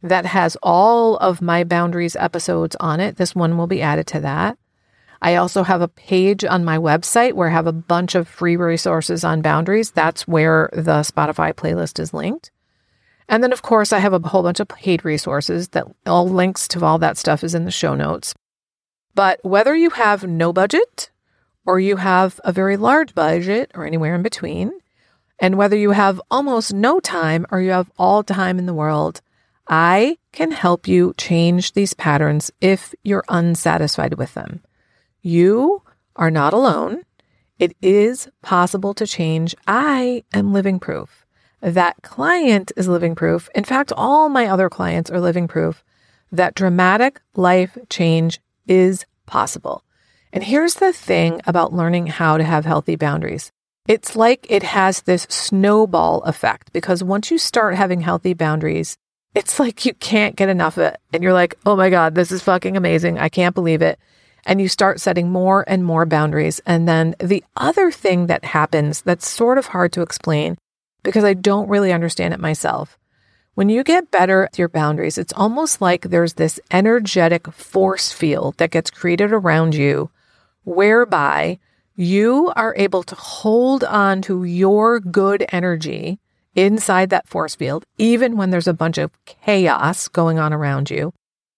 that 0.02 0.24
has 0.24 0.56
all 0.62 1.18
of 1.18 1.42
my 1.42 1.62
boundaries 1.62 2.16
episodes 2.16 2.74
on 2.80 3.00
it. 3.00 3.16
This 3.16 3.34
one 3.34 3.58
will 3.58 3.66
be 3.66 3.82
added 3.82 4.06
to 4.06 4.20
that. 4.20 4.56
I 5.24 5.36
also 5.36 5.62
have 5.62 5.80
a 5.80 5.88
page 5.88 6.44
on 6.44 6.66
my 6.66 6.76
website 6.76 7.32
where 7.32 7.48
I 7.48 7.52
have 7.52 7.66
a 7.66 7.72
bunch 7.72 8.14
of 8.14 8.28
free 8.28 8.56
resources 8.56 9.24
on 9.24 9.40
boundaries. 9.40 9.90
That's 9.90 10.28
where 10.28 10.68
the 10.74 11.00
Spotify 11.00 11.54
playlist 11.54 11.98
is 11.98 12.12
linked. 12.12 12.50
And 13.26 13.42
then, 13.42 13.50
of 13.50 13.62
course, 13.62 13.90
I 13.90 14.00
have 14.00 14.12
a 14.12 14.18
whole 14.18 14.42
bunch 14.42 14.60
of 14.60 14.68
paid 14.68 15.02
resources 15.02 15.68
that 15.68 15.86
all 16.04 16.28
links 16.28 16.68
to 16.68 16.84
all 16.84 16.98
that 16.98 17.16
stuff 17.16 17.42
is 17.42 17.54
in 17.54 17.64
the 17.64 17.70
show 17.70 17.94
notes. 17.94 18.34
But 19.14 19.42
whether 19.42 19.74
you 19.74 19.88
have 19.90 20.24
no 20.24 20.52
budget 20.52 21.10
or 21.64 21.80
you 21.80 21.96
have 21.96 22.38
a 22.44 22.52
very 22.52 22.76
large 22.76 23.14
budget 23.14 23.70
or 23.74 23.86
anywhere 23.86 24.14
in 24.14 24.22
between, 24.22 24.72
and 25.38 25.56
whether 25.56 25.76
you 25.76 25.92
have 25.92 26.20
almost 26.30 26.74
no 26.74 27.00
time 27.00 27.46
or 27.50 27.62
you 27.62 27.70
have 27.70 27.90
all 27.98 28.22
time 28.22 28.58
in 28.58 28.66
the 28.66 28.74
world, 28.74 29.22
I 29.66 30.18
can 30.32 30.50
help 30.50 30.86
you 30.86 31.14
change 31.16 31.72
these 31.72 31.94
patterns 31.94 32.52
if 32.60 32.94
you're 33.02 33.24
unsatisfied 33.30 34.18
with 34.18 34.34
them. 34.34 34.60
You 35.24 35.82
are 36.16 36.30
not 36.30 36.52
alone. 36.52 37.02
It 37.58 37.74
is 37.80 38.28
possible 38.42 38.92
to 38.92 39.06
change. 39.06 39.54
I 39.66 40.22
am 40.34 40.52
living 40.52 40.78
proof. 40.78 41.24
That 41.62 41.96
client 42.02 42.72
is 42.76 42.88
living 42.88 43.14
proof. 43.14 43.48
In 43.54 43.64
fact, 43.64 43.90
all 43.96 44.28
my 44.28 44.46
other 44.46 44.68
clients 44.68 45.10
are 45.10 45.22
living 45.22 45.48
proof 45.48 45.82
that 46.30 46.54
dramatic 46.54 47.22
life 47.36 47.78
change 47.88 48.38
is 48.68 49.06
possible. 49.24 49.82
And 50.30 50.44
here's 50.44 50.74
the 50.74 50.92
thing 50.92 51.40
about 51.46 51.72
learning 51.72 52.08
how 52.08 52.36
to 52.36 52.44
have 52.44 52.66
healthy 52.66 52.96
boundaries. 52.96 53.50
It's 53.88 54.14
like 54.14 54.46
it 54.50 54.62
has 54.62 55.02
this 55.02 55.26
snowball 55.30 56.20
effect 56.24 56.70
because 56.74 57.02
once 57.02 57.30
you 57.30 57.38
start 57.38 57.76
having 57.76 58.02
healthy 58.02 58.34
boundaries, 58.34 58.98
it's 59.34 59.58
like 59.58 59.86
you 59.86 59.94
can't 59.94 60.36
get 60.36 60.50
enough 60.50 60.76
of 60.76 60.84
it. 60.84 61.00
And 61.14 61.22
you're 61.22 61.32
like, 61.32 61.54
oh 61.64 61.76
my 61.76 61.88
God, 61.88 62.14
this 62.14 62.30
is 62.30 62.42
fucking 62.42 62.76
amazing. 62.76 63.18
I 63.18 63.30
can't 63.30 63.54
believe 63.54 63.80
it. 63.80 63.98
And 64.46 64.60
you 64.60 64.68
start 64.68 65.00
setting 65.00 65.30
more 65.30 65.64
and 65.66 65.84
more 65.84 66.04
boundaries. 66.04 66.60
And 66.66 66.86
then 66.86 67.14
the 67.18 67.42
other 67.56 67.90
thing 67.90 68.26
that 68.26 68.44
happens 68.44 69.02
that's 69.02 69.28
sort 69.28 69.58
of 69.58 69.68
hard 69.68 69.92
to 69.92 70.02
explain 70.02 70.56
because 71.02 71.24
I 71.24 71.34
don't 71.34 71.68
really 71.68 71.92
understand 71.92 72.34
it 72.34 72.40
myself 72.40 72.98
when 73.54 73.68
you 73.68 73.84
get 73.84 74.10
better 74.10 74.44
at 74.44 74.58
your 74.58 74.68
boundaries, 74.68 75.16
it's 75.16 75.32
almost 75.32 75.80
like 75.80 76.02
there's 76.02 76.34
this 76.34 76.58
energetic 76.70 77.52
force 77.52 78.12
field 78.12 78.56
that 78.58 78.72
gets 78.72 78.90
created 78.90 79.32
around 79.32 79.74
you 79.74 80.10
whereby 80.64 81.58
you 81.94 82.52
are 82.56 82.74
able 82.76 83.04
to 83.04 83.14
hold 83.14 83.84
on 83.84 84.22
to 84.22 84.42
your 84.42 84.98
good 84.98 85.44
energy 85.50 86.18
inside 86.56 87.10
that 87.10 87.28
force 87.28 87.54
field, 87.54 87.84
even 87.96 88.36
when 88.36 88.50
there's 88.50 88.66
a 88.66 88.74
bunch 88.74 88.98
of 88.98 89.12
chaos 89.24 90.08
going 90.08 90.38
on 90.38 90.52
around 90.52 90.90
you. 90.90 91.12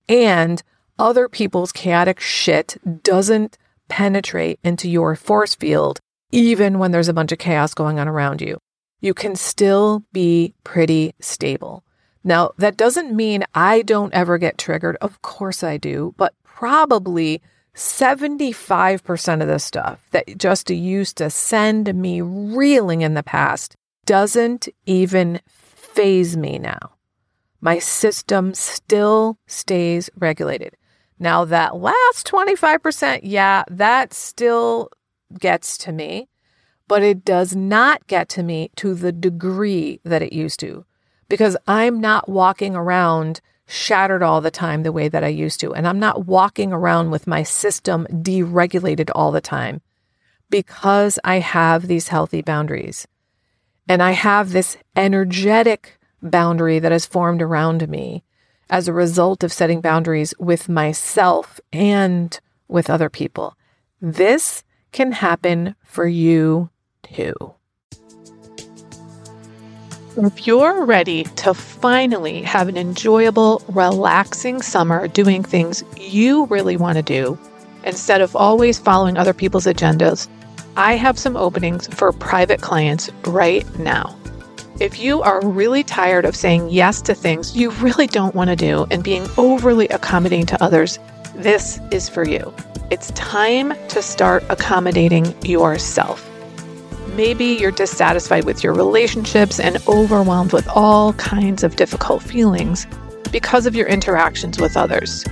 And 0.08 0.62
other 0.98 1.28
people's 1.28 1.72
chaotic 1.72 2.20
shit 2.20 2.76
doesn't 3.02 3.58
penetrate 3.88 4.58
into 4.62 4.88
your 4.88 5.16
force 5.16 5.54
field, 5.54 6.00
even 6.32 6.78
when 6.78 6.90
there's 6.90 7.08
a 7.08 7.14
bunch 7.14 7.32
of 7.32 7.38
chaos 7.38 7.74
going 7.74 7.98
on 7.98 8.08
around 8.08 8.40
you. 8.40 8.58
You 9.00 9.14
can 9.14 9.36
still 9.36 10.04
be 10.12 10.54
pretty 10.64 11.14
stable. 11.20 11.84
Now, 12.24 12.50
that 12.58 12.76
doesn't 12.76 13.14
mean 13.14 13.44
I 13.54 13.82
don't 13.82 14.12
ever 14.12 14.38
get 14.38 14.58
triggered. 14.58 14.96
Of 15.00 15.22
course 15.22 15.62
I 15.62 15.76
do, 15.76 16.14
but 16.16 16.34
probably 16.42 17.40
75% 17.74 19.42
of 19.42 19.48
the 19.48 19.58
stuff 19.58 20.04
that 20.10 20.38
just 20.38 20.70
used 20.70 21.18
to 21.18 21.30
send 21.30 21.94
me 21.94 22.20
reeling 22.22 23.02
in 23.02 23.14
the 23.14 23.22
past 23.22 23.76
doesn't 24.06 24.68
even 24.86 25.40
faze 25.46 26.36
me 26.36 26.58
now. 26.58 26.94
My 27.60 27.78
system 27.78 28.54
still 28.54 29.38
stays 29.46 30.08
regulated. 30.18 30.76
Now, 31.18 31.44
that 31.46 31.76
last 31.76 32.26
25%, 32.26 33.20
yeah, 33.22 33.64
that 33.70 34.12
still 34.12 34.90
gets 35.38 35.78
to 35.78 35.92
me, 35.92 36.28
but 36.88 37.02
it 37.02 37.24
does 37.24 37.56
not 37.56 38.06
get 38.06 38.28
to 38.30 38.42
me 38.42 38.70
to 38.76 38.94
the 38.94 39.12
degree 39.12 40.00
that 40.04 40.22
it 40.22 40.32
used 40.32 40.60
to 40.60 40.84
because 41.28 41.56
I'm 41.66 42.00
not 42.00 42.28
walking 42.28 42.76
around 42.76 43.40
shattered 43.66 44.22
all 44.22 44.40
the 44.40 44.50
time 44.50 44.82
the 44.82 44.92
way 44.92 45.08
that 45.08 45.24
I 45.24 45.28
used 45.28 45.60
to. 45.60 45.74
And 45.74 45.88
I'm 45.88 45.98
not 45.98 46.26
walking 46.26 46.72
around 46.72 47.10
with 47.10 47.26
my 47.26 47.42
system 47.42 48.06
deregulated 48.10 49.10
all 49.14 49.32
the 49.32 49.40
time 49.40 49.80
because 50.50 51.18
I 51.24 51.40
have 51.40 51.88
these 51.88 52.08
healthy 52.08 52.42
boundaries. 52.42 53.08
And 53.88 54.02
I 54.02 54.12
have 54.12 54.52
this 54.52 54.76
energetic 54.94 55.98
boundary 56.22 56.78
that 56.78 56.92
has 56.92 57.06
formed 57.06 57.42
around 57.42 57.88
me 57.88 58.24
as 58.68 58.88
a 58.88 58.92
result 58.92 59.42
of 59.42 59.52
setting 59.52 59.80
boundaries 59.80 60.34
with 60.38 60.68
myself 60.68 61.60
and 61.72 62.38
with 62.68 62.90
other 62.90 63.08
people. 63.08 63.56
This 64.00 64.62
can 64.92 65.12
happen 65.12 65.74
for 65.82 66.06
you 66.06 66.70
too. 67.02 67.34
If 70.18 70.46
you're 70.46 70.86
ready 70.86 71.24
to 71.24 71.52
finally 71.52 72.40
have 72.42 72.68
an 72.68 72.78
enjoyable, 72.78 73.62
relaxing 73.68 74.62
summer 74.62 75.08
doing 75.08 75.42
things 75.42 75.84
you 75.98 76.46
really 76.46 76.78
want 76.78 76.96
to 76.96 77.02
do, 77.02 77.38
instead 77.84 78.22
of 78.22 78.34
always 78.34 78.78
following 78.78 79.18
other 79.18 79.34
people's 79.34 79.66
agendas, 79.66 80.26
I 80.76 80.94
have 80.94 81.18
some 81.18 81.36
openings 81.36 81.86
for 81.88 82.12
private 82.12 82.62
clients 82.62 83.10
right 83.26 83.66
now. 83.78 84.16
If 84.78 84.98
you 84.98 85.22
are 85.22 85.40
really 85.42 85.82
tired 85.82 86.26
of 86.26 86.36
saying 86.36 86.68
yes 86.68 87.00
to 87.02 87.14
things 87.14 87.56
you 87.56 87.70
really 87.70 88.06
don't 88.06 88.34
want 88.34 88.50
to 88.50 88.56
do 88.56 88.86
and 88.90 89.02
being 89.02 89.26
overly 89.38 89.88
accommodating 89.88 90.44
to 90.46 90.62
others, 90.62 90.98
this 91.34 91.80
is 91.90 92.10
for 92.10 92.28
you. 92.28 92.52
It's 92.90 93.10
time 93.12 93.72
to 93.88 94.02
start 94.02 94.44
accommodating 94.50 95.34
yourself. 95.42 96.30
Maybe 97.14 97.46
you're 97.46 97.70
dissatisfied 97.70 98.44
with 98.44 98.62
your 98.62 98.74
relationships 98.74 99.58
and 99.58 99.78
overwhelmed 99.88 100.52
with 100.52 100.68
all 100.68 101.14
kinds 101.14 101.64
of 101.64 101.76
difficult 101.76 102.22
feelings 102.22 102.86
because 103.32 103.64
of 103.64 103.74
your 103.74 103.86
interactions 103.86 104.60
with 104.60 104.76
others. 104.76 105.24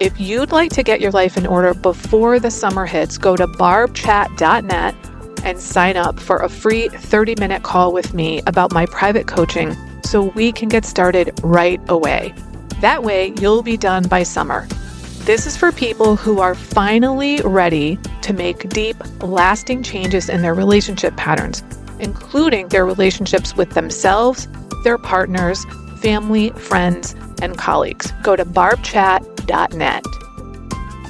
If 0.00 0.18
you'd 0.18 0.50
like 0.50 0.72
to 0.72 0.82
get 0.82 1.02
your 1.02 1.10
life 1.10 1.36
in 1.36 1.46
order 1.46 1.74
before 1.74 2.40
the 2.40 2.50
summer 2.50 2.86
hits, 2.86 3.18
go 3.18 3.36
to 3.36 3.46
barbchat.net 3.46 4.94
and 5.44 5.60
sign 5.60 5.96
up 5.96 6.18
for 6.18 6.38
a 6.38 6.48
free 6.48 6.88
30 6.88 7.34
minute 7.38 7.62
call 7.62 7.92
with 7.92 8.14
me 8.14 8.40
about 8.46 8.72
my 8.72 8.86
private 8.86 9.26
coaching 9.26 9.76
so 10.04 10.24
we 10.34 10.52
can 10.52 10.68
get 10.68 10.84
started 10.84 11.38
right 11.42 11.80
away. 11.88 12.34
That 12.80 13.02
way, 13.02 13.34
you'll 13.40 13.62
be 13.62 13.76
done 13.76 14.06
by 14.08 14.22
summer. 14.22 14.66
This 15.24 15.46
is 15.46 15.56
for 15.56 15.72
people 15.72 16.16
who 16.16 16.40
are 16.40 16.54
finally 16.54 17.40
ready 17.42 17.98
to 18.22 18.32
make 18.32 18.68
deep, 18.70 18.96
lasting 19.22 19.82
changes 19.82 20.28
in 20.28 20.42
their 20.42 20.54
relationship 20.54 21.16
patterns, 21.16 21.62
including 21.98 22.68
their 22.68 22.86
relationships 22.86 23.54
with 23.54 23.70
themselves, 23.70 24.48
their 24.84 24.96
partners, 24.96 25.66
family, 26.00 26.50
friends, 26.50 27.14
and 27.42 27.58
colleagues. 27.58 28.12
Go 28.22 28.36
to 28.36 28.44
barbchat.net. 28.44 30.04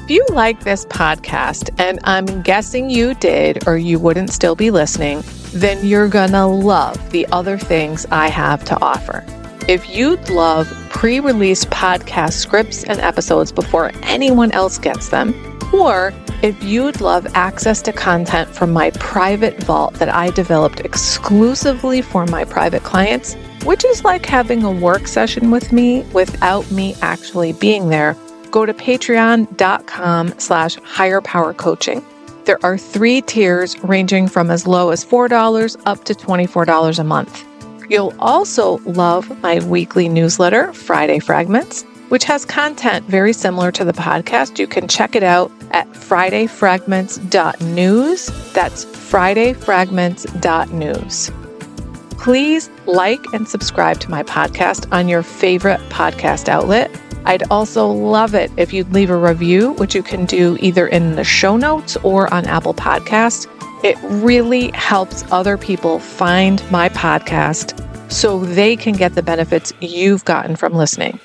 If 0.09 0.13
you 0.13 0.27
like 0.31 0.61
this 0.61 0.87
podcast, 0.87 1.69
and 1.79 1.99
I'm 2.05 2.41
guessing 2.41 2.89
you 2.89 3.13
did 3.13 3.69
or 3.69 3.77
you 3.77 3.99
wouldn't 3.99 4.31
still 4.31 4.57
be 4.57 4.71
listening, 4.71 5.23
then 5.53 5.85
you're 5.85 6.09
gonna 6.09 6.49
love 6.49 7.11
the 7.11 7.27
other 7.27 7.59
things 7.59 8.07
I 8.11 8.29
have 8.29 8.65
to 8.65 8.83
offer. 8.83 9.23
If 9.69 9.91
you'd 9.91 10.31
love 10.31 10.67
pre 10.89 11.21
release 11.21 11.67
podcast 11.67 12.33
scripts 12.33 12.85
and 12.85 13.01
episodes 13.01 13.53
before 13.53 13.91
anyone 14.03 14.51
else 14.53 14.79
gets 14.79 15.11
them, 15.11 15.35
or 15.75 16.15
if 16.41 16.65
you'd 16.65 17.03
love 17.03 17.27
access 17.35 17.83
to 17.83 17.93
content 17.93 18.49
from 18.49 18.73
my 18.73 18.93
private 18.93 19.63
vault 19.65 19.93
that 19.97 20.09
I 20.09 20.31
developed 20.31 20.81
exclusively 20.81 22.01
for 22.01 22.25
my 22.25 22.45
private 22.45 22.83
clients, 22.83 23.35
which 23.63 23.85
is 23.85 24.05
like 24.05 24.25
having 24.25 24.65
a 24.65 24.73
work 24.73 25.07
session 25.07 25.51
with 25.51 25.71
me 25.71 26.01
without 26.15 26.71
me 26.71 26.95
actually 27.03 27.53
being 27.53 27.91
there, 27.91 28.17
go 28.49 28.67
to 28.67 28.75
patreon.com 28.75 30.35
slash 30.39 30.75
higher 30.77 31.21
power 31.21 31.55
coaching. 31.55 32.05
There 32.45 32.59
are 32.65 32.79
three 32.79 33.21
tiers 33.21 33.79
ranging 33.85 34.29
from 34.29 34.51
as 34.51 34.67
low 34.67 34.91
as 34.91 35.05
$4 35.05 35.77
up 35.85 36.05
to 36.05 36.15
$24 36.15 36.99
a 36.99 37.05
month. 37.05 37.45
You'll 37.91 38.15
also 38.19 38.79
love 38.85 39.43
my 39.43 39.63
weekly 39.65 40.09
newsletter, 40.09 40.73
Friday 40.73 41.19
Fragments, 41.19 41.83
which 42.09 42.25
has 42.25 42.45
content 42.45 43.07
very 43.07 43.33
similar 43.33 43.71
to 43.73 43.85
the 43.85 43.93
podcast. 43.93 44.59
You 44.59 44.67
can 44.67 44.89
check 44.89 45.15
it 45.15 45.23
out 45.23 45.53
at 45.71 45.87
fridayfragments.news. 45.93 48.53
That's 48.53 48.85
fridayfragments.news. 48.87 51.31
Please 52.19 52.71
like 52.87 53.25
and 53.33 53.47
subscribe 53.47 54.01
to 54.01 54.11
my 54.11 54.23
podcast 54.23 54.91
on 54.93 55.09
your 55.09 55.23
favorite 55.23 55.81
podcast 55.89 56.49
outlet. 56.49 56.91
I'd 57.25 57.51
also 57.51 57.87
love 57.87 58.35
it 58.35 58.51
if 58.57 58.73
you'd 58.73 58.93
leave 58.93 59.11
a 59.11 59.17
review, 59.17 59.73
which 59.75 59.95
you 59.95 60.03
can 60.03 60.25
do 60.25 60.57
either 60.61 60.87
in 60.87 61.17
the 61.17 61.25
show 61.25 61.57
notes 61.57 61.97
or 61.99 62.33
on 62.33 62.47
Apple 62.47 62.75
Podcasts. 62.75 63.47
It 63.85 63.97
really 64.03 64.71
helps 64.73 65.25
other 65.31 65.57
people 65.57 65.99
find 65.99 66.63
my 66.71 66.89
podcast 66.89 67.85
so 68.11 68.41
they 68.41 68.77
can 68.77 68.95
get 68.95 69.15
the 69.15 69.23
benefits 69.23 69.73
you've 69.81 70.25
gotten 70.25 70.57
from 70.57 70.73
listening. 70.73 71.21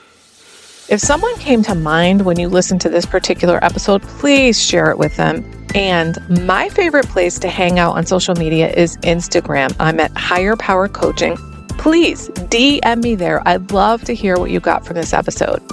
If 0.89 0.99
someone 0.99 1.35
came 1.37 1.63
to 1.63 1.75
mind 1.75 2.25
when 2.25 2.37
you 2.37 2.49
listened 2.49 2.81
to 2.81 2.89
this 2.89 3.05
particular 3.05 3.63
episode, 3.63 4.01
please 4.03 4.61
share 4.61 4.91
it 4.91 4.97
with 4.97 5.15
them. 5.15 5.49
And 5.73 6.17
my 6.45 6.69
favorite 6.69 7.07
place 7.07 7.39
to 7.39 7.47
hang 7.47 7.79
out 7.79 7.95
on 7.95 8.05
social 8.05 8.35
media 8.35 8.71
is 8.71 8.97
Instagram. 8.97 9.75
I'm 9.79 9.99
at 9.99 10.15
Higher 10.15 10.55
Power 10.57 10.87
Coaching. 10.87 11.37
Please 11.79 12.29
DM 12.29 13.01
me 13.01 13.15
there. 13.15 13.41
I'd 13.47 13.71
love 13.71 14.03
to 14.03 14.13
hear 14.13 14.37
what 14.37 14.51
you 14.51 14.59
got 14.59 14.85
from 14.85 14.95
this 14.95 15.13
episode. 15.13 15.63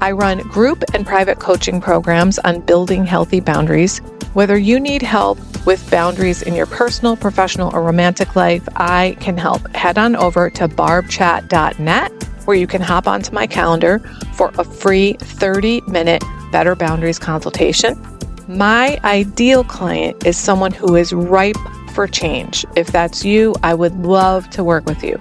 I 0.00 0.12
run 0.12 0.38
group 0.48 0.84
and 0.94 1.04
private 1.04 1.40
coaching 1.40 1.80
programs 1.80 2.38
on 2.40 2.60
building 2.60 3.04
healthy 3.04 3.40
boundaries. 3.40 3.98
Whether 4.32 4.56
you 4.56 4.78
need 4.78 5.02
help 5.02 5.38
with 5.66 5.90
boundaries 5.90 6.42
in 6.42 6.54
your 6.54 6.66
personal, 6.66 7.16
professional, 7.16 7.74
or 7.74 7.82
romantic 7.82 8.36
life, 8.36 8.66
I 8.76 9.16
can 9.20 9.36
help. 9.36 9.74
Head 9.74 9.98
on 9.98 10.14
over 10.14 10.50
to 10.50 10.68
barbchat.net 10.68 12.12
where 12.44 12.56
you 12.56 12.66
can 12.66 12.80
hop 12.80 13.06
onto 13.06 13.32
my 13.32 13.46
calendar 13.46 13.98
for 14.32 14.50
a 14.56 14.64
free 14.64 15.14
30 15.20 15.82
minute 15.82 16.24
Better 16.50 16.74
Boundaries 16.74 17.18
consultation. 17.18 18.00
My 18.48 18.98
ideal 19.04 19.64
client 19.64 20.24
is 20.24 20.38
someone 20.38 20.72
who 20.72 20.96
is 20.96 21.12
ripe 21.12 21.58
for 21.92 22.06
change. 22.06 22.64
If 22.74 22.86
that's 22.86 23.24
you, 23.24 23.54
I 23.62 23.74
would 23.74 23.94
love 23.96 24.48
to 24.50 24.64
work 24.64 24.86
with 24.86 25.02
you. 25.02 25.18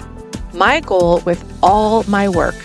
My 0.54 0.80
goal 0.80 1.20
with 1.26 1.44
all 1.62 2.04
my 2.04 2.30
work 2.30 2.56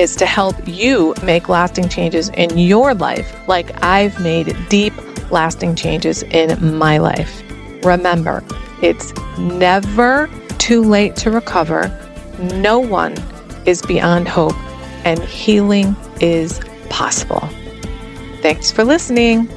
is 0.00 0.16
to 0.16 0.24
help 0.24 0.56
you 0.66 1.14
make 1.22 1.50
lasting 1.50 1.86
changes 1.86 2.30
in 2.30 2.56
your 2.56 2.94
life, 2.94 3.36
like 3.46 3.70
I've 3.84 4.18
made 4.18 4.56
deep, 4.70 4.94
lasting 5.30 5.74
changes 5.74 6.22
in 6.22 6.78
my 6.78 6.96
life. 6.96 7.42
Remember, 7.84 8.42
it's 8.80 9.12
never 9.38 10.30
too 10.56 10.82
late 10.82 11.16
to 11.16 11.30
recover. 11.30 11.94
No 12.54 12.78
one 12.78 13.14
is 13.66 13.82
beyond 13.82 14.26
hope, 14.26 14.56
and 15.04 15.22
healing 15.22 15.94
is 16.18 16.60
possible. 16.88 17.46
Thanks 18.40 18.70
for 18.70 18.84
listening. 18.84 19.50